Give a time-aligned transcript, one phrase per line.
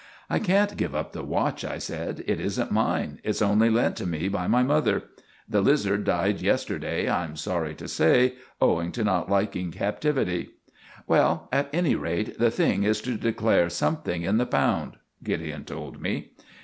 [0.31, 3.19] "I can't give up the watch," I said, "it isn't mine.
[3.23, 5.03] It's only lent to me by my mother.
[5.47, 10.53] The lizard died yesterday, I'm sorry to say, owing to not liking captivity."
[11.05, 14.93] "Well, at any rate, the thing is to declare something in the pound,"
[15.23, 16.31] Gideon told me.